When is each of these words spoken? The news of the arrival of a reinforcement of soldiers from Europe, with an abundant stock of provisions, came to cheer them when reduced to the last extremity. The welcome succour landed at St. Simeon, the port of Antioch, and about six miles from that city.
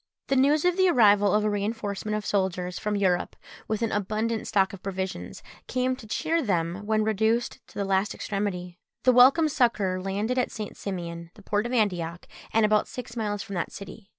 The 0.29 0.35
news 0.35 0.65
of 0.65 0.77
the 0.77 0.89
arrival 0.89 1.31
of 1.31 1.43
a 1.43 1.49
reinforcement 1.51 2.17
of 2.17 2.25
soldiers 2.25 2.79
from 2.79 2.95
Europe, 2.95 3.35
with 3.67 3.83
an 3.83 3.91
abundant 3.91 4.47
stock 4.47 4.73
of 4.73 4.81
provisions, 4.81 5.43
came 5.67 5.95
to 5.97 6.07
cheer 6.07 6.41
them 6.41 6.87
when 6.87 7.03
reduced 7.03 7.59
to 7.67 7.75
the 7.75 7.85
last 7.85 8.15
extremity. 8.15 8.79
The 9.03 9.11
welcome 9.13 9.47
succour 9.47 10.01
landed 10.01 10.39
at 10.39 10.49
St. 10.49 10.75
Simeon, 10.75 11.29
the 11.35 11.43
port 11.43 11.67
of 11.67 11.71
Antioch, 11.71 12.25
and 12.51 12.65
about 12.65 12.87
six 12.87 13.15
miles 13.15 13.43
from 13.43 13.53
that 13.53 13.71
city. 13.71 14.09